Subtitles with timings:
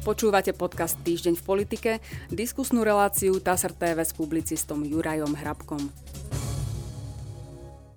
[0.00, 1.90] Počúvate podcast Týždeň v politike,
[2.32, 5.92] diskusnú reláciu TASR TV s publicistom Jurajom Hrabkom.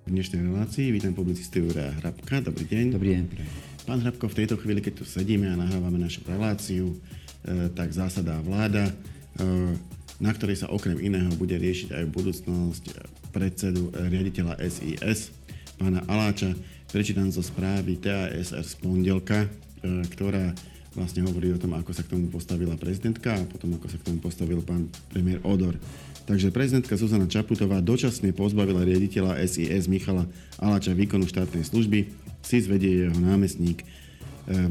[0.03, 2.43] V dnešnej relácii vítam publicistu Juraja Hrabka.
[2.43, 2.85] Dobrý deň.
[2.91, 3.23] Dobrý deň.
[3.87, 8.35] Pán Hrabko, v tejto chvíli, keď tu sedíme a nahrávame našu reláciu, e, tak zásadá
[8.43, 8.93] vláda, e,
[10.19, 12.83] na ktorej sa okrem iného bude riešiť aj budúcnosť
[13.31, 15.31] predsedu e, riaditeľa SIS,
[15.79, 16.51] pána Aláča.
[16.91, 19.47] Prečítam zo správy TASR z pondelka,
[19.83, 20.51] ktorá
[20.93, 24.05] vlastne hovorí o tom, ako sa k tomu postavila prezidentka a potom ako sa k
[24.09, 25.77] tomu postavil pán premiér Odor.
[26.23, 30.23] Takže prezidentka Zuzana Čaputová dočasne pozbavila riaditeľa SIS Michala
[30.55, 32.07] Aláča výkonu štátnej služby,
[32.43, 33.83] si zvedie jeho námestník.
[33.83, 33.85] E,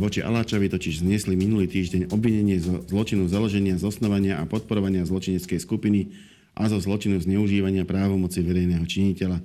[0.01, 6.13] voči Aláčovi totiž zniesli minulý týždeň obvinenie zo zločinu založenia, zosnovania a podporovania zločineckej skupiny
[6.57, 9.41] a zo zločinu zneužívania právomoci verejného činiteľa.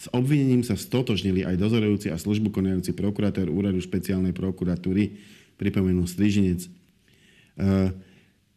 [0.00, 5.12] S obvinením sa stotožnili aj dozorujúci a službu konajúci prokurátor úradu špeciálnej prokuratúry,
[5.60, 6.64] pripomenul Strižinec.
[6.64, 6.70] E,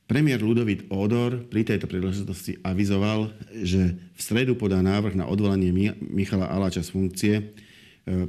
[0.08, 6.48] premiér Ludovít Odor pri tejto príležitosti avizoval, že v stredu podá návrh na odvolanie Michala
[6.48, 7.44] Aláča z funkcie, e,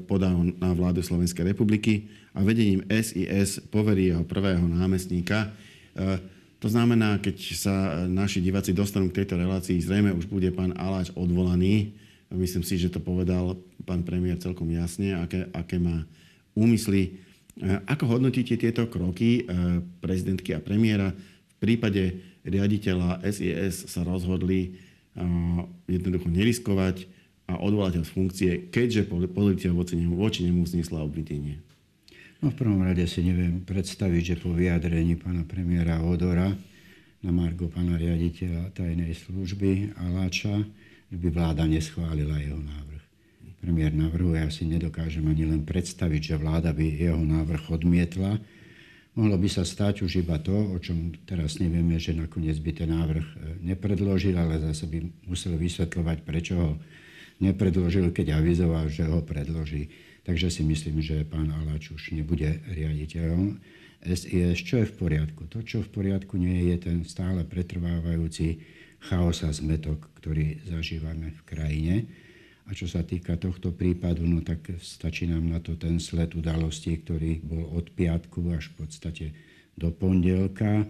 [0.02, 5.54] podá ho na vládu Slovenskej republiky a vedením SIS poverí jeho prvého námestníka.
[5.94, 10.72] E, to znamená, keď sa naši diváci dostanú k tejto relácii, zrejme už bude pán
[10.74, 11.92] Aláč odvolaný.
[12.32, 16.08] Myslím si, že to povedal pán premiér celkom jasne, aké, aké má
[16.56, 17.20] úmysly
[17.62, 21.14] ako hodnotíte tieto kroky eh, prezidentky a premiéra?
[21.14, 25.22] V prípade riaditeľa SIS sa rozhodli eh,
[25.86, 27.06] jednoducho neriskovať
[27.44, 31.60] a odvolať ho z funkcie, keďže policia voči nemu, voči nemu zniesla obvinenie.
[32.40, 36.52] No v prvom rade si neviem predstaviť, že po vyjadrení pána premiéra Odora
[37.24, 40.60] na Margo pána riaditeľa tajnej služby Aláča,
[41.14, 42.93] by vláda neschválila jeho návrh
[43.64, 48.36] premiér navrhuje, ja si nedokážem ani len predstaviť, že vláda by jeho návrh odmietla.
[49.16, 52.92] Mohlo by sa stať už iba to, o čom teraz nevieme, že nakoniec by ten
[52.92, 56.70] návrh e, nepredložil, ale zase by musel vysvetľovať, prečo ho
[57.40, 59.88] nepredložil, keď avizoval, že ho predloží.
[60.28, 63.64] Takže si myslím, že pán Aláč už nebude riaditeľom
[64.04, 65.48] SIS, čo je v poriadku.
[65.48, 68.60] To, čo v poriadku nie je, ten stále pretrvávajúci
[69.08, 71.96] chaos a zmetok, ktorý zažívame v krajine.
[72.64, 76.96] A čo sa týka tohto prípadu, no tak stačí nám na to ten sled udalostí,
[76.96, 79.26] ktorý bol od piatku až v podstate
[79.76, 80.88] do pondelka.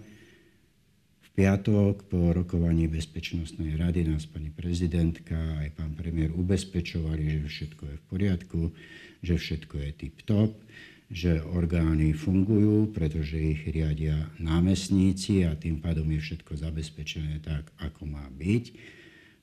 [1.19, 7.83] V piatok po rokovaní Bezpečnostnej rady nás pani prezidentka aj pán premiér ubezpečovali, že všetko
[7.91, 8.61] je v poriadku,
[9.19, 10.55] že všetko je tip-top,
[11.11, 18.07] že orgány fungujú, pretože ich riadia námestníci a tým pádom je všetko zabezpečené tak, ako
[18.07, 18.95] má byť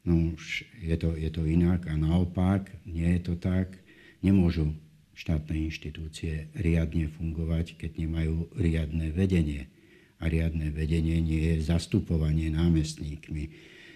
[0.02, 3.78] No už je to, je to inak a naopak, nie je to tak.
[4.18, 4.74] Nemôžu
[5.14, 9.70] štátne inštitúcie riadne fungovať, keď nemajú riadne vedenie.
[10.18, 13.50] A riadne vedenie nie je zastupovanie námestníkmi.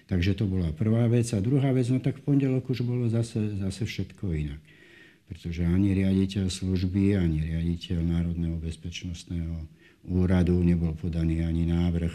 [0.06, 1.26] Takže to bola prvá vec.
[1.34, 4.62] A druhá vec, no tak v pondelok už bolo zase, zase všetko inak.
[5.26, 9.66] Pretože ani riaditeľ služby, ani riaditeľ Národného bezpečnostného
[10.06, 12.14] úradu nebol podaný ani návrh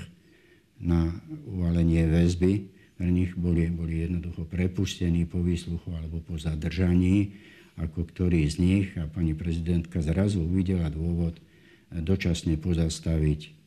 [0.79, 1.11] na
[1.43, 7.33] uvalenie väzby pre nich boli, boli jednoducho prepustení po výsluchu alebo po zadržaní,
[7.81, 11.41] ako ktorý z nich a pani prezidentka zrazu uvidela dôvod
[11.89, 13.57] dočasne pozastaviť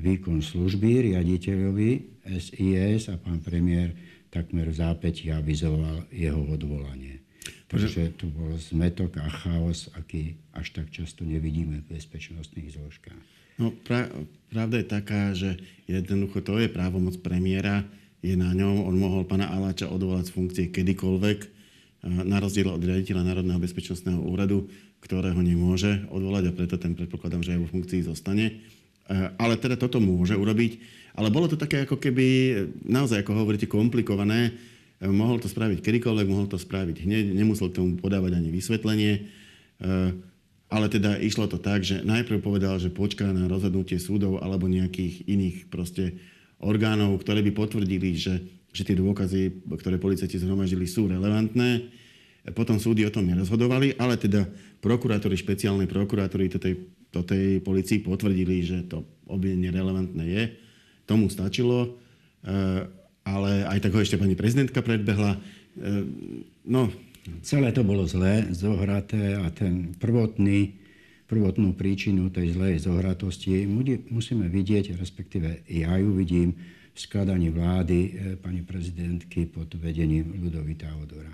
[0.00, 3.92] výkon služby riaditeľovi SIS a pán premiér
[4.32, 7.20] takmer v zápäti avizoval jeho odvolanie.
[7.68, 13.24] Takže tu bol zmetok a chaos, aký až tak často nevidíme v bezpečnostných zložkách.
[13.60, 14.08] No, pra,
[14.48, 17.84] pravda je taká, že jednoducho to je právomoc premiéra
[18.20, 18.84] je na ňom.
[18.84, 21.60] On mohol pána Aláča odvolať z funkcie kedykoľvek,
[22.00, 24.64] na rozdiel od riaditeľa Národného bezpečnostného úradu,
[25.04, 28.64] ktorého nemôže odvolať a preto ten predpokladám, že aj vo funkcii zostane.
[29.36, 30.80] Ale teda toto môže urobiť.
[31.12, 32.56] Ale bolo to také ako keby,
[32.88, 34.56] naozaj ako hovoríte, komplikované.
[35.00, 39.28] Mohol to spraviť kedykoľvek, mohol to spraviť hneď, nemusel k tomu podávať ani vysvetlenie.
[40.70, 45.28] Ale teda išlo to tak, že najprv povedal, že počká na rozhodnutie súdov alebo nejakých
[45.28, 46.16] iných proste
[46.60, 48.40] orgánov, ktoré by potvrdili, že,
[48.70, 51.88] že tie dôkazy, ktoré policajti zhromaždili, sú relevantné.
[52.56, 54.48] Potom súdy o tom nerozhodovali, ale teda
[54.80, 56.74] prokurátori, špeciálnej prokurátori do tej,
[57.12, 60.44] do tej policii potvrdili, že to obvinenie relevantné je.
[61.04, 62.00] Tomu stačilo,
[62.44, 62.88] eh,
[63.24, 65.36] ale aj tak ho ešte pani prezidentka predbehla.
[65.36, 66.04] Eh,
[66.68, 66.88] no.
[67.44, 70.79] Celé to bolo zlé, zohraté a ten prvotný
[71.30, 73.62] prvotnú príčinu tej zlej zohratosti
[74.10, 76.58] musíme vidieť, respektíve ja ju vidím
[76.90, 81.30] v skladaní vlády e, pani prezidentky pod vedením Ludovita Odora.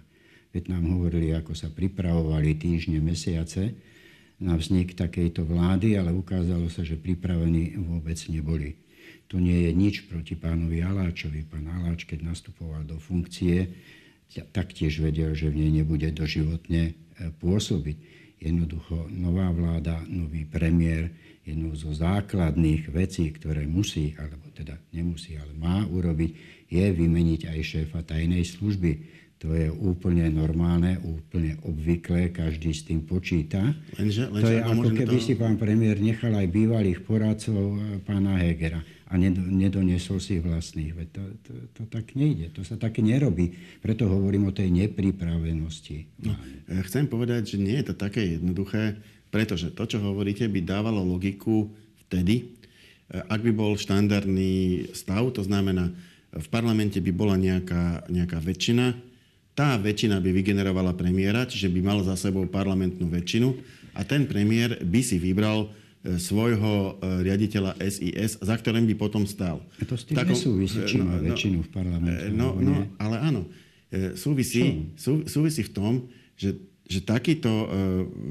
[0.52, 3.72] Veď nám hovorili, ako sa pripravovali týždne, mesiace
[4.36, 8.76] na vznik takejto vlády, ale ukázalo sa, že pripravení vôbec neboli.
[9.32, 11.48] To nie je nič proti pánovi Aláčovi.
[11.48, 13.72] Pán Aláč, keď nastupoval do funkcie,
[14.52, 18.25] taktiež vedel, že v nej nebude doživotne e, pôsobiť.
[18.36, 21.08] Jednoducho nová vláda, nový premiér,
[21.46, 26.30] jednou zo základných vecí, ktoré musí, alebo teda nemusí, ale má urobiť,
[26.66, 28.92] je vymeniť aj šéfa tajnej služby
[29.36, 33.76] to je úplne normálne, úplne obvyklé, každý s tým počíta.
[34.00, 35.24] Lenže, lenže, to je ako keby to...
[35.24, 40.90] si pán premiér nechal aj bývalých poradcov e, pána Hegera a nedoniesol si vlastných.
[40.90, 43.54] Veď to, to, to tak nejde, to sa tak nerobí.
[43.78, 46.26] Preto hovorím o tej nepripravenosti.
[46.26, 46.34] No,
[46.90, 48.98] chcem povedať, že nie je to také jednoduché,
[49.30, 51.70] pretože to, čo hovoríte, by dávalo logiku
[52.06, 52.44] vtedy, e,
[53.30, 55.94] ak by bol štandardný stav, to znamená,
[56.34, 58.90] v parlamente by bola nejaká, nejaká väčšina,
[59.56, 63.54] tá väčšina by vygenerovala premiéra, čiže by mal za sebou parlamentnú väčšinu
[63.96, 69.26] a ten premiér by si vybral e, svojho e, riaditeľa SIS, za ktorým by potom
[69.26, 69.58] stál.
[69.82, 72.30] A to s tým Takom, nesúvisí, či no, má no, väčšinu v parlamente.
[72.30, 73.42] No, no ale áno.
[73.90, 75.92] E, súvisí, sú, súvisí v tom,
[76.38, 76.54] že,
[76.84, 77.68] že takýto uh,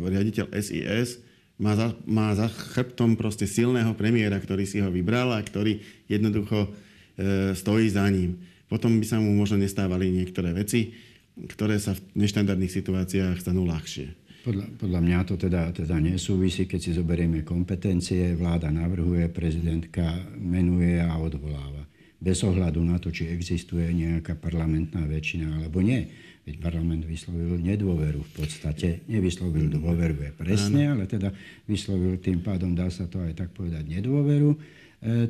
[0.06, 1.20] riaditeľ SIS
[1.58, 6.70] má za, má za chrbtom proste silného premiéra, ktorý si ho vybral a ktorý jednoducho
[6.70, 8.38] uh, stojí za ním.
[8.70, 10.94] Potom by sa mu možno nestávali niektoré veci
[11.36, 14.08] ktoré sa v neštandardných situáciách stanú ľahšie.
[14.46, 20.06] Podľa, podľa mňa to teda, teda nesúvisí, keď si zoberieme kompetencie, vláda navrhuje, prezidentka
[20.38, 21.82] menuje a odvoláva.
[22.22, 26.06] Bez ohľadu na to, či existuje nejaká parlamentná väčšina alebo nie.
[26.46, 29.02] Veď parlament vyslovil nedôveru v podstate.
[29.10, 31.34] Nevyslovil dôveru je presne, ale teda
[31.66, 34.58] vyslovil tým pádom, dá sa to aj tak povedať, nedôveru e,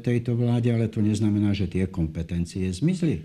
[0.03, 3.23] tejto vláde, ale to neznamená, že tie kompetencie zmizli.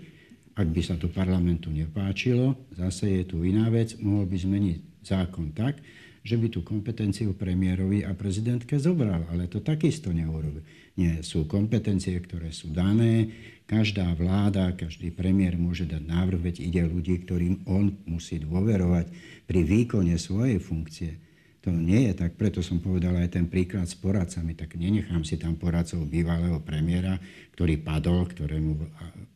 [0.55, 5.53] Ak by sa to parlamentu nepáčilo, zase je tu iná vec, mohol by zmeniť zákon
[5.53, 5.81] tak,
[6.21, 10.61] že by tú kompetenciu premiérovi a prezidentke zobral, ale to takisto neurobil.
[10.93, 13.31] Nie, sú kompetencie, ktoré sú dané,
[13.65, 19.09] každá vláda, každý premiér môže dať návrh, veď ide ľudí, ktorým on musí dôverovať
[19.49, 21.30] pri výkone svojej funkcie.
[21.61, 25.37] To nie je tak, preto som povedal aj ten príklad s poradcami, tak nenechám si
[25.37, 27.21] tam poradcov bývalého premiéra,
[27.53, 28.81] ktorý padol, ktorému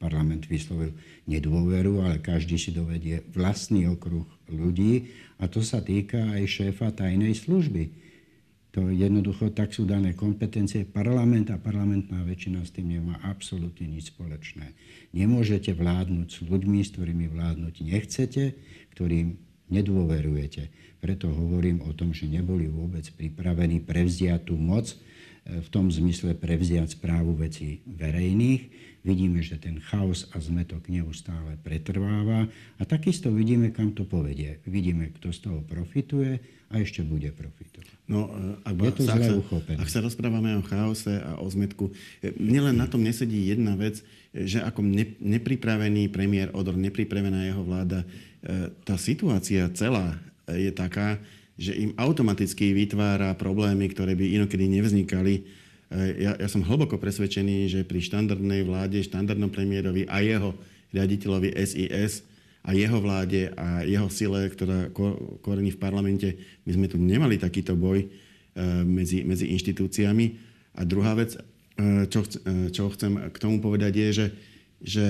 [0.01, 0.97] parlament vyslovil
[1.29, 7.37] nedôveru, ale každý si dovedie vlastný okruh ľudí a to sa týka aj šéfa tajnej
[7.37, 8.05] služby.
[8.73, 10.83] To jednoducho tak sú dané kompetencie.
[10.83, 14.75] Parlament a parlamentná väčšina s tým nemá absolútne nič spoločné.
[15.15, 18.57] Nemôžete vládnuť s ľuďmi, s ktorými vládnuť nechcete,
[18.91, 20.69] ktorým nedôverujete.
[20.99, 24.89] Preto hovorím o tom, že neboli vôbec pripravení prevziať tú moc,
[25.45, 28.93] v tom zmysle prevziať správu vecí verejných.
[29.05, 32.49] Vidíme, že ten chaos a zmetok neustále pretrváva
[32.81, 34.57] a takisto vidíme, kam to povedie.
[34.65, 36.41] Vidíme, kto z toho profituje
[36.73, 38.09] a ešte bude profitovať.
[38.09, 39.77] No, e, ak, Je to sa, zle uchopené.
[39.77, 41.93] Ak sa rozprávame o chaose a o zmetku,
[42.25, 44.01] e, nielen na tom nesedí jedna vec,
[44.33, 44.81] že ako
[45.21, 48.03] nepripravený premiér Odor, nepripravená jeho vláda,
[48.85, 51.17] tá situácia celá je taká,
[51.55, 55.33] že im automaticky vytvára problémy, ktoré by inokedy nevznikali.
[55.39, 55.41] E,
[56.19, 60.51] ja, ja som hlboko presvedčený, že pri štandardnej vláde, štandardnom premiérovi a jeho
[60.91, 62.27] riaditeľovi SIS
[62.65, 64.91] a jeho vláde a jeho sile, ktorá
[65.39, 66.29] korení v parlamente,
[66.67, 68.07] my sme tu nemali takýto boj e,
[68.83, 70.25] medzi, medzi inštitúciami.
[70.75, 72.27] A druhá vec, e, čo,
[72.71, 74.27] čo chcem k tomu povedať, je, že,
[74.83, 75.07] že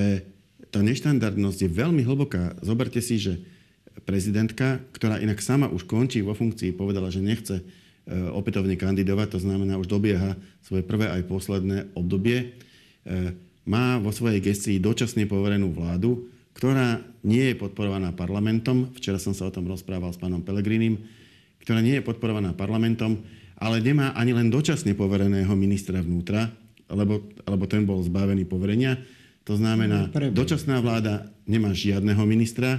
[0.69, 2.59] tá neštandardnosť je veľmi hlboká.
[2.61, 3.54] Zoberte si, že
[4.05, 7.63] prezidentka, ktorá inak sama už končí vo funkcii, povedala, že nechce e,
[8.31, 12.45] opätovne kandidovať, to znamená už dobieha svoje prvé aj posledné obdobie, e,
[13.65, 19.49] má vo svojej gestii dočasne poverenú vládu, ktorá nie je podporovaná parlamentom, včera som sa
[19.49, 21.01] o tom rozprával s pánom Pelegrinim,
[21.65, 23.19] ktorá nie je podporovaná parlamentom,
[23.57, 26.53] ale nemá ani len dočasne povereného ministra vnútra,
[26.87, 29.01] lebo, lebo ten bol zbavený poverenia.
[29.49, 32.77] To znamená, dočasná vláda nemá žiadneho ministra,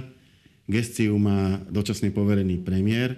[0.67, 3.15] gestiu má dočasne poverený premiér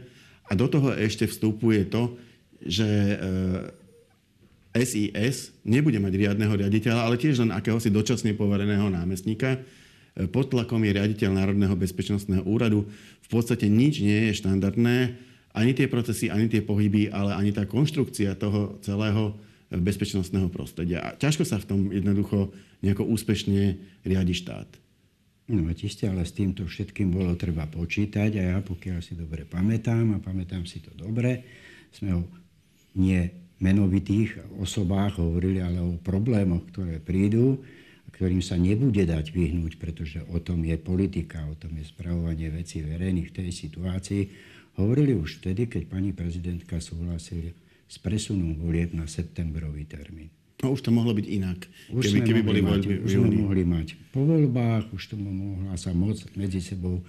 [0.50, 2.18] a do toho ešte vstupuje to,
[2.62, 2.88] že
[4.74, 9.58] SIS e, nebude mať riadneho riaditeľa, ale tiež len akéhosi dočasne povereného námestníka.
[9.58, 9.60] E,
[10.30, 12.90] pod tlakom je riaditeľ Národného bezpečnostného úradu.
[13.26, 14.98] V podstate nič nie je štandardné,
[15.54, 19.38] ani tie procesy, ani tie pohyby, ale ani tá konštrukcia toho celého
[19.70, 21.02] bezpečnostného prostredia.
[21.02, 22.50] A ťažko sa v tom jednoducho
[22.82, 24.89] nejako úspešne riadi štát.
[25.50, 30.14] No isté, ale s týmto všetkým bolo treba počítať a ja, pokiaľ si dobre pamätám,
[30.14, 31.42] a pamätám si to dobre,
[31.90, 32.24] sme o
[33.02, 37.66] nie menovitých osobách hovorili, ale o problémoch, ktoré prídu,
[38.14, 42.86] ktorým sa nebude dať vyhnúť, pretože o tom je politika, o tom je spravovanie vecí
[42.86, 44.24] verejných v tej situácii.
[44.78, 47.52] hovorili už vtedy, keď pani prezidentka súhlasila
[47.90, 50.30] s presunom volieb na septembrový termín.
[50.60, 53.64] No už to mohlo byť inak, už keby, keby boli mať, voľby Už sme mohli
[53.64, 57.00] mať po voľbách, už to mohla sa moc medzi sebou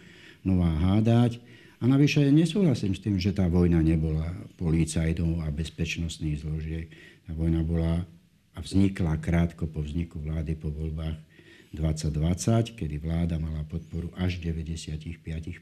[0.47, 1.43] nová hádať.
[1.81, 4.31] A navyše nesúhlasím s tým, že tá vojna nebola
[4.61, 6.87] policajtov a bezpečnostných zložiek.
[7.25, 8.05] Tá vojna bola
[8.55, 11.17] a vznikla krátko po vzniku vlády po voľbách
[11.73, 15.01] 2020, kedy vláda mala podporu až 95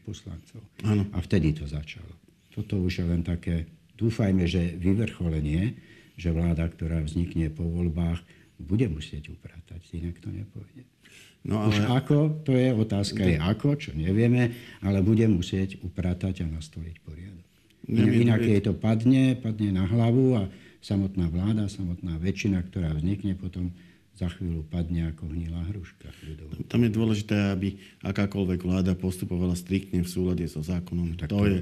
[0.02, 0.60] poslancov.
[0.82, 1.04] Ano.
[1.12, 2.08] A vtedy to začalo.
[2.52, 5.76] Toto už je len také, dúfajme, že vyvrcholenie,
[6.18, 8.20] že vláda, ktorá vznikne po voľbách,
[8.58, 10.82] bude musieť upratať, inak to nepôjde.
[11.46, 11.78] No ale...
[11.78, 16.96] Už ako, to je otázka, je ako, čo nevieme, ale bude musieť upratať a nastoliť
[17.06, 17.46] poriadok.
[17.88, 20.50] Inak jej to padne, padne na hlavu a
[20.82, 23.72] samotná vláda, samotná väčšina, ktorá vznikne potom,
[24.18, 26.10] za chvíľu padne ako hnilá hruška.
[26.66, 31.14] Tam je dôležité, aby akákoľvek vláda postupovala striktne v súlade so zákonom.
[31.14, 31.58] Tak to, to je,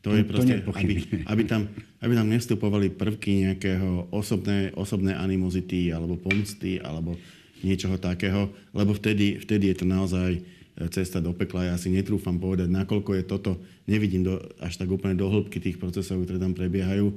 [0.00, 1.68] to, je proste, to aby, aby, tam,
[2.00, 7.20] aby tam nevstupovali prvky nejakého osobné, osobné animozity alebo pomsty alebo
[7.60, 10.40] niečoho takého, lebo vtedy, vtedy je to naozaj e,
[10.88, 11.68] cesta do pekla.
[11.68, 15.76] Ja si netrúfam povedať, nakoľko je toto, nevidím do, až tak úplne do hĺbky tých
[15.76, 17.14] procesov, ktoré tam prebiehajú, e,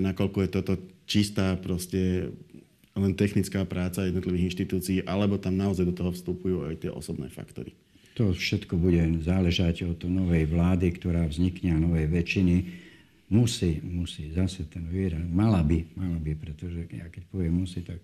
[0.00, 0.72] nakoľko je toto
[1.04, 2.32] čistá proste
[2.96, 7.76] len technická práca jednotlivých inštitúcií, alebo tam naozaj do toho vstupujú aj tie osobné faktory.
[8.20, 12.56] To všetko bude záležať od novej vlády, ktorá vznikne a novej väčšiny.
[13.32, 17.96] Musí, musí, zase ten výraz, mala by, mala by, pretože ja keď poviem musí, tak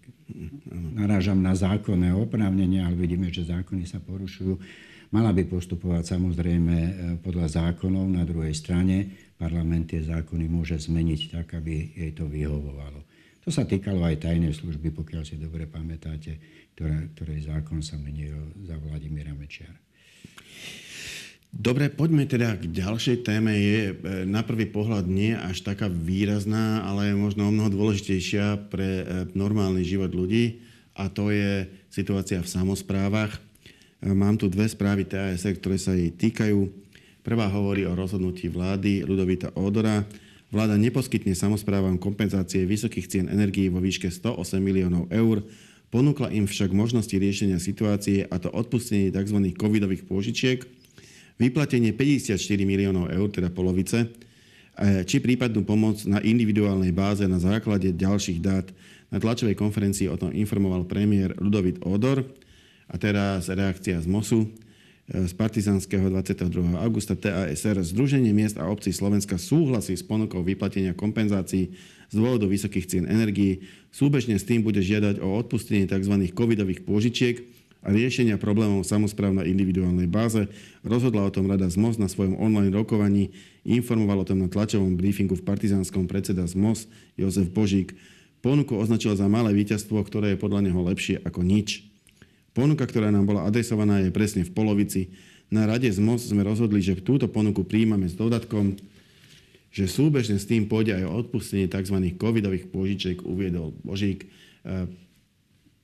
[0.96, 4.56] narážam na zákonné oprávnenie, ale vidíme, že zákony sa porušujú.
[5.12, 8.08] Mala by postupovať samozrejme e, podľa zákonov.
[8.08, 13.04] Na druhej strane parlament tie zákony môže zmeniť tak, aby jej to vyhovovalo.
[13.44, 16.40] To sa týkalo aj tajnej služby, pokiaľ si dobre pamätáte,
[16.72, 19.85] ktoré, ktorej zákon sa menil za Vladimíra Mečiara.
[21.56, 23.56] Dobre, poďme teda k ďalšej téme.
[23.56, 23.94] Je e,
[24.28, 29.04] na prvý pohľad nie až taká výrazná, ale je možno o mnoho dôležitejšia pre e,
[29.32, 30.60] normálny život ľudí
[30.92, 33.32] a to je situácia v samozprávach.
[33.32, 33.40] E,
[34.12, 36.60] mám tu dve správy TASR, ktoré sa jej týkajú.
[37.24, 40.04] Prvá hovorí o rozhodnutí vlády Ludovita Odora,
[40.46, 45.42] Vláda neposkytne samozprávam kompenzácie vysokých cien energií vo výške 108 miliónov eur,
[45.90, 49.42] ponúkla im však možnosti riešenia situácie a to odpustenie tzv.
[49.58, 50.62] covidových pôžičiek,
[51.36, 57.92] vyplatenie 54 miliónov eur, teda polovice, e, či prípadnú pomoc na individuálnej báze na základe
[57.92, 58.68] ďalších dát.
[59.06, 62.26] Na tlačovej konferencii o tom informoval premiér Ludovit Odor
[62.90, 64.50] a teraz reakcia z MOSu
[65.06, 66.82] z partizanského 22.
[66.82, 71.70] augusta TASR Združenie miest a obcí Slovenska súhlasí s ponukou vyplatenia kompenzácií
[72.10, 73.62] z dôvodu vysokých cien energií.
[73.94, 76.10] Súbežne s tým bude žiadať o odpustenie tzv.
[76.34, 77.38] covidových pôžičiek
[77.86, 80.50] a riešenia problémov samozpráv na individuálnej báze.
[80.82, 83.30] Rozhodla o tom Rada ZMOS na svojom online rokovaní.
[83.62, 87.94] Informoval o tom na tlačovom briefingu v partizánskom predseda ZMOS Jozef Božík.
[88.42, 91.86] Ponuku označil za malé víťazstvo, ktoré je podľa neho lepšie ako nič.
[92.58, 95.14] Ponuka, ktorá nám bola adresovaná, je presne v polovici.
[95.46, 98.74] Na rade z MOS sme rozhodli, že túto ponuku príjmame s dodatkom,
[99.70, 102.02] že súbežne s tým pôjde aj odpustenie tzv.
[102.18, 104.26] covidových pôžičiek, uviedol Božík.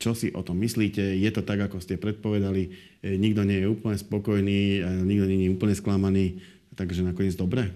[0.03, 0.99] E, čo si o tom myslíte?
[0.99, 2.63] Je to tak, ako ste predpovedali?
[2.99, 6.43] E, nikto nie je úplne spokojný, nikto nie je úplne sklamaný,
[6.75, 7.71] takže nakoniec dobre?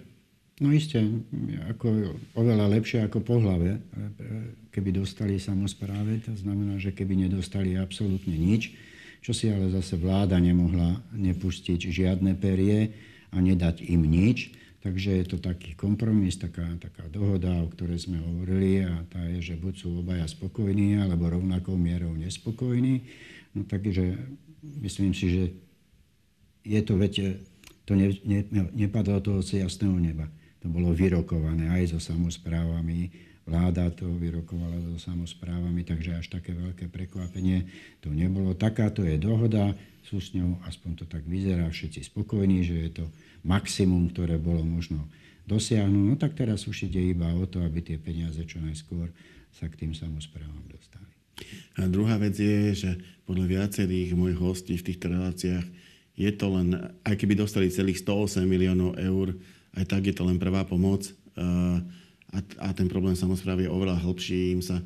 [0.58, 1.04] No isté,
[1.68, 3.76] ako, oveľa lepšie ako po hlave,
[4.72, 8.72] keby dostali samozpráve, to znamená, že keby nedostali absolútne nič,
[9.20, 12.88] čo si ale zase vláda nemohla nepustiť žiadne perie
[13.28, 14.56] a nedať im nič.
[14.86, 19.42] Takže je to taký kompromis, taká, taká dohoda, o ktorej sme hovorili a tá je,
[19.42, 23.02] že buď sú obaja spokojní, alebo rovnakou mierou nespokojní.
[23.58, 24.14] No takže
[24.62, 25.42] myslím si, že
[26.62, 27.42] je to, viete,
[27.82, 30.30] to ne, ne, nepadlo toho jasného neba
[30.66, 33.14] to bolo vyrokované aj so samozprávami.
[33.46, 37.70] Vláda to vyrokovala so samozprávami, takže až také veľké prekvapenie
[38.02, 38.50] to nebolo.
[38.58, 39.70] Takáto je dohoda,
[40.02, 43.04] sú s ňou, aspoň to tak vyzerá, všetci spokojní, že je to
[43.46, 45.06] maximum, ktoré bolo možno
[45.46, 46.02] dosiahnuť.
[46.02, 49.14] No tak teraz už ide iba o to, aby tie peniaze čo najskôr
[49.54, 51.06] sa k tým samozprávam dostali.
[51.78, 52.90] A druhá vec je, že
[53.22, 55.66] podľa viacerých mojich hostí v týchto reláciách
[56.18, 56.74] je to len,
[57.06, 59.38] aj keby dostali celých 108 miliónov eur,
[59.76, 61.06] aj tak je to len prvá pomoc
[61.36, 61.80] a,
[62.58, 64.56] a ten problém samozprávy je oveľa hlbší.
[64.56, 64.80] Im sa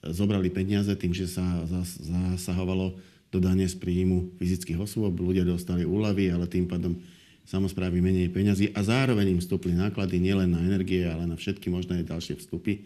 [0.00, 2.96] zobrali peniaze tým, že sa zasahovalo
[3.30, 6.98] do dane z príjmu fyzických osôb, ľudia dostali úlavy, ale tým pádom
[7.46, 12.02] samozprávy menej peňazí a zároveň im vstúpli náklady nielen na energie, ale na všetky možné
[12.02, 12.82] ďalšie vstupy.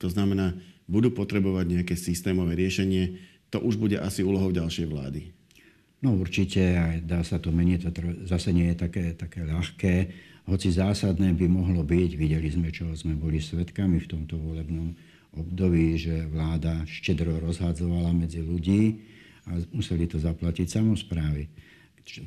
[0.00, 0.56] To znamená,
[0.88, 3.20] budú potrebovať nejaké systémové riešenie.
[3.54, 5.32] To už bude asi úlohou ďalšej vlády.
[6.00, 9.94] No určite, aj dá sa to meniť, to zase nie je také, také ľahké.
[10.48, 14.96] Hoci zásadné by mohlo byť, videli sme, čo sme boli svetkami v tomto volebnom
[15.36, 19.04] období, že vláda štedro rozhádzovala medzi ľudí
[19.46, 21.46] a museli to zaplatiť samozprávy.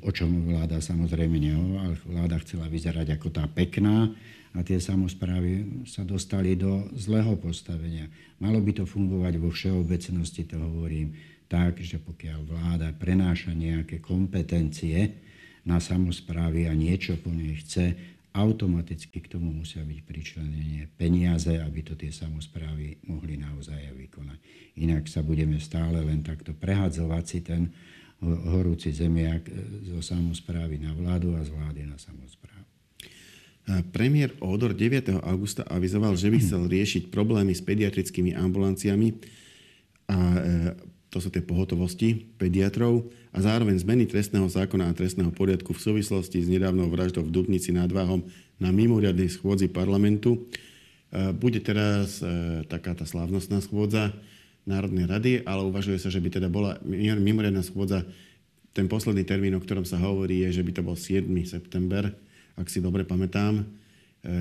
[0.05, 4.13] O čom vláda samozrejme nehovorila, vláda chcela vyzerať ako tá pekná
[4.53, 8.05] a tie samozprávy sa dostali do zlého postavenia.
[8.37, 11.17] Malo by to fungovať vo všeobecnosti, to hovorím
[11.53, 15.21] tak, že pokiaľ vláda prenáša nejaké kompetencie
[15.61, 17.93] na samozprávy a niečo po nej chce,
[18.33, 24.41] automaticky k tomu musia byť pričlenenie peniaze, aby to tie samozprávy mohli naozaj vykonať.
[24.81, 27.69] Inak sa budeme stále len takto prehadzovať si ten
[28.25, 29.45] horúci zemiak
[29.85, 32.65] zo samozprávy na vládu a z vlády na samozprávu.
[33.93, 35.21] Premiér Odor 9.
[35.21, 39.15] augusta avizoval, že by chcel riešiť problémy s pediatrickými ambulanciami
[40.11, 40.39] a e,
[41.13, 46.41] to sú tie pohotovosti pediatrov a zároveň zmeny trestného zákona a trestného poriadku v súvislosti
[46.41, 48.25] s nedávnou vraždou v Dubnici nad Váhom
[48.57, 50.49] na mimoriadnej schôdzi parlamentu.
[51.13, 54.09] E, bude teraz e, taká tá slávnostná schôdza
[54.65, 58.01] Národnej rady, ale uvažuje sa, že by teda bola mimoriadná schôdza.
[58.73, 61.29] Ten posledný termín, o ktorom sa hovorí, je, že by to bol 7.
[61.45, 62.09] september,
[62.57, 63.65] ak si dobre pamätám, e,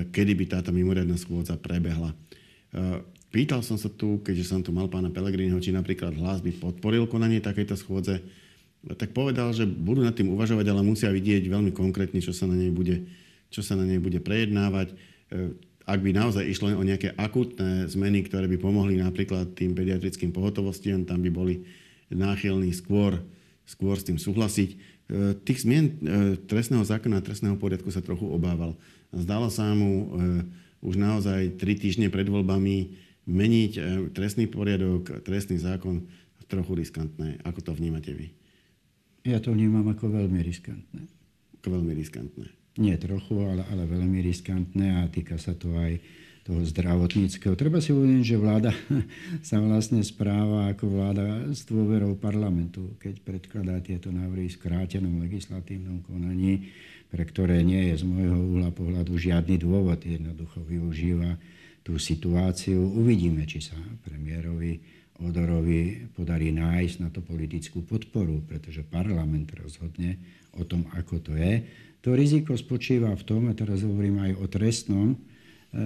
[0.09, 2.17] kedy by táto mimoriadná schôdza prebehla.
[3.33, 7.09] Pýtal som sa tu, keďže som tu mal pána Pelegriniho, či napríklad hlas by podporil
[7.09, 8.21] konanie takejto schôdze,
[8.93, 12.53] tak povedal, že budú nad tým uvažovať, ale musia vidieť veľmi konkrétne, čo sa na
[12.53, 13.09] nej bude,
[13.49, 14.93] čo sa na nej bude prejednávať.
[14.93, 14.95] E,
[15.81, 21.01] ak by naozaj išlo o nejaké akutné zmeny, ktoré by pomohli napríklad tým pediatrickým pohotovostiam,
[21.01, 21.65] tam by boli
[22.13, 23.17] náchylní skôr,
[23.65, 24.69] skôr s tým súhlasiť.
[24.69, 24.77] E,
[25.41, 25.93] tých zmien e,
[26.37, 28.77] trestného zákona a trestného poriadku sa trochu obával.
[29.09, 30.11] Zdalo sa mu
[30.83, 36.07] už naozaj tri týždne pred voľbami meniť eh, trestný poriadok, trestný zákon
[36.53, 37.41] trochu riskantné.
[37.41, 38.29] Ako to vnímate vy?
[39.25, 41.01] Ja to vnímam ako veľmi riskantné.
[41.57, 42.45] Ako veľmi riskantné.
[42.77, 45.97] Nie trochu, ale, ale veľmi riskantné a týka sa to aj
[46.43, 47.55] toho zdravotníckého.
[47.55, 48.71] Treba si uvedomiť, že vláda
[49.47, 51.25] sa vlastne správa ako vláda
[51.55, 56.67] s dôverou parlamentu, keď predkladá tieto návrhy v skrátenom legislatívnom konaní,
[57.07, 60.03] pre ktoré nie je z môjho uhla pohľadu žiadny dôvod.
[60.03, 61.39] Jednoducho využíva
[61.83, 62.79] tú situáciu.
[62.79, 63.75] Uvidíme, či sa
[64.07, 70.17] premiérovi Odorovi podarí nájsť na to politickú podporu, pretože parlament rozhodne
[70.57, 71.61] o tom, ako to je.
[72.03, 75.77] To riziko spočíva v tom, a teraz hovorím aj o trestnom, eh,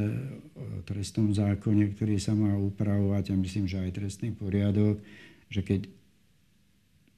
[0.55, 5.03] o trestnom zákone, ktorý sa má upravovať, a myslím, že aj trestný poriadok,
[5.51, 5.91] že keď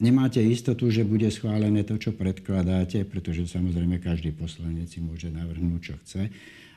[0.02, 5.82] nemáte istotu, že bude schválené to, čo predkladáte, pretože samozrejme každý poslanec si môže navrhnúť,
[5.84, 6.22] čo chce,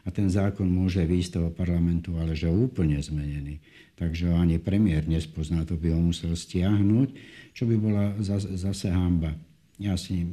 [0.03, 3.63] a ten zákon môže výjsť toho parlamentu, ale že úplne zmenený.
[3.95, 7.09] Takže ani premiér nespozná, to by ho musel stiahnuť,
[7.55, 9.31] čo by bola zase hamba.
[9.79, 10.27] Ja si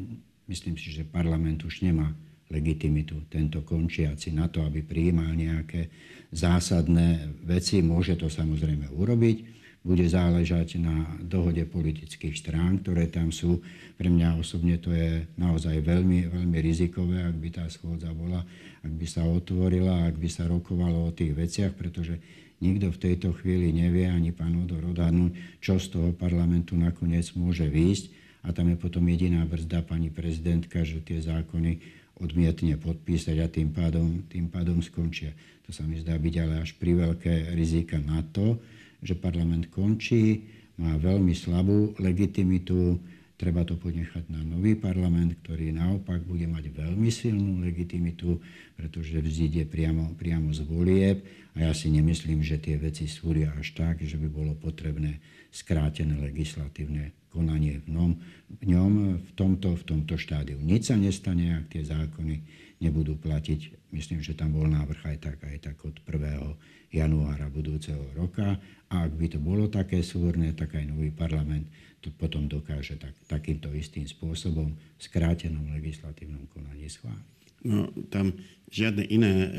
[0.50, 2.10] myslím si, že parlament už nemá
[2.50, 5.86] legitimitu tento končiaci na to, aby prijímal nejaké
[6.34, 7.86] zásadné veci.
[7.86, 13.64] Môže to samozrejme urobiť, bude záležať na dohode politických strán, ktoré tam sú.
[13.96, 18.44] Pre mňa osobne to je naozaj veľmi, veľmi rizikové, ak by tá schôdza bola,
[18.84, 22.20] ak by sa otvorila, ak by sa rokovalo o tých veciach, pretože
[22.60, 27.64] nikto v tejto chvíli nevie, ani pán Odor odhadnúť, čo z toho parlamentu nakoniec môže
[27.68, 28.20] výjsť.
[28.44, 31.80] A tam je potom jediná brzda pani prezidentka, že tie zákony
[32.20, 35.32] odmietne podpísať a tým pádom, tým pádom skončia.
[35.68, 38.60] To sa mi zdá byť ale až pri veľké rizika na to,
[39.04, 40.48] že parlament končí,
[40.80, 43.00] má veľmi slabú legitimitu,
[43.40, 48.40] treba to ponechať na nový parlament, ktorý naopak bude mať veľmi silnú legitimitu,
[48.76, 51.24] pretože vzíde priamo, priamo z volieb
[51.56, 56.20] a ja si nemyslím, že tie veci súria až tak, že by bolo potrebné skrátené
[56.20, 58.12] legislatívne konanie v, nom,
[58.60, 60.60] v ňom v tomto, v tomto štádiu.
[60.60, 62.36] Nič sa nestane, ak tie zákony
[62.84, 63.92] nebudú platiť.
[63.96, 66.79] Myslím, že tam bol návrh aj tak, aj tak od 1.
[66.90, 68.58] januára budúceho roka
[68.90, 73.12] a ak by to bolo také súrne, tak aj nový parlament to potom dokáže tak,
[73.28, 77.28] takýmto istým spôsobom v skrátenom legislatívnom konaní schváliť.
[77.60, 78.40] No, tam
[78.72, 79.50] žiadne iné e,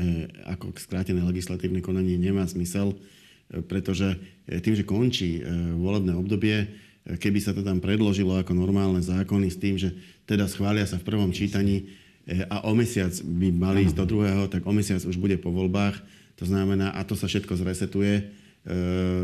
[0.49, 4.17] ako skrátené legislatívne konanie nemá zmysel, e, pretože
[4.49, 5.37] e, tým, že končí
[5.77, 6.65] volebné obdobie,
[7.05, 9.93] keby sa to tam predložilo ako normálne zákony s tým, že
[10.25, 11.93] teda schvália sa v prvom čítaní
[12.49, 15.97] a o mesiac by mali ísť do druhého, tak o mesiac už bude po voľbách.
[16.39, 18.77] To znamená, a to sa všetko zresetuje, E,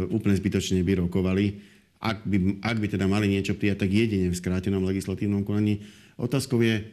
[0.10, 1.62] úplne zbytočne by rokovali.
[2.02, 5.86] Ak by, ak by teda mali niečo prijať, tak jedine v skrátenom legislatívnom konaní.
[6.18, 6.84] Otázkou je, e,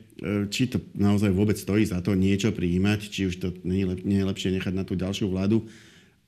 [0.53, 4.20] či to naozaj vôbec stojí za to niečo prijímať, či už to nie je, nie
[4.20, 5.64] je lepšie nechať na tú ďalšiu vládu.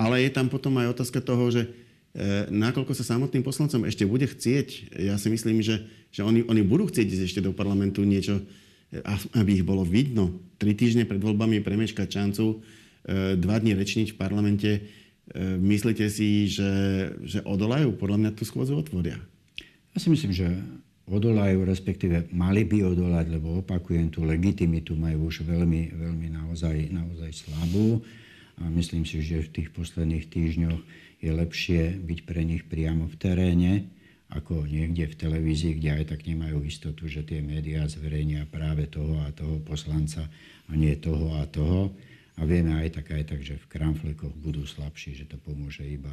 [0.01, 1.69] Ale je tam potom aj otázka toho, že
[2.49, 6.89] nakoľko sa samotným poslancom ešte bude chcieť, ja si myslím, že, že oni, oni budú
[6.89, 8.41] chcieť ísť ešte do parlamentu niečo,
[9.37, 10.33] aby ich bolo vidno.
[10.57, 12.57] Tri týždne pred voľbami premeškať šancu, e,
[13.39, 14.71] dva dní rečniť v parlamente.
[14.77, 14.81] E,
[15.59, 16.71] myslíte si, že,
[17.23, 17.95] že odolajú?
[17.95, 19.19] Podľa mňa tú schôdzu otvoria.
[19.95, 20.51] Ja si myslím, že
[21.07, 27.47] odolajú, respektíve mali by odolať, lebo opakujem, tú legitimitu majú už veľmi, veľmi naozaj, naozaj
[27.47, 28.03] slabú.
[28.59, 30.81] A myslím si, že v tých posledných týždňoch
[31.23, 33.73] je lepšie byť pre nich priamo v teréne,
[34.27, 39.23] ako niekde v televízii, kde aj tak nemajú istotu, že tie médiá zverejnia práve toho
[39.23, 40.27] a toho poslanca
[40.67, 41.95] a nie toho a toho.
[42.37, 46.13] A vieme aj tak, aj tak, že v kramflekoch budú slabší, že to pomôže iba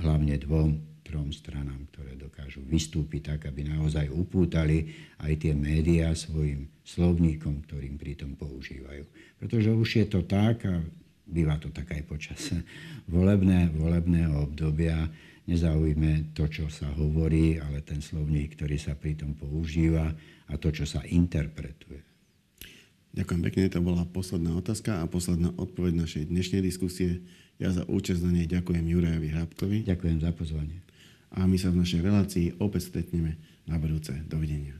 [0.00, 4.92] hlavne dvom, trom stranám, ktoré dokážu vystúpiť tak, aby naozaj upútali
[5.24, 9.08] aj tie médiá svojim slovníkom, ktorým pritom používajú.
[9.40, 10.84] Pretože už je to tak, a
[11.24, 12.40] býva to tak aj počas
[13.12, 15.08] volebné, volebného obdobia,
[15.48, 20.12] nezaujme to, čo sa hovorí, ale ten slovník, ktorý sa pri tom používa
[20.48, 22.07] a to, čo sa interpretuje.
[23.18, 27.26] Ďakujem pekne, to bola posledná otázka a posledná odpoveď našej dnešnej diskusie.
[27.58, 29.78] Ja za účasť na nej ďakujem Jurajovi Hrábkovi.
[29.90, 30.78] Ďakujem za pozvanie.
[31.34, 33.34] A my sa v našej relácii opäť stretneme
[33.66, 34.14] na budúce.
[34.30, 34.78] Dovidenia.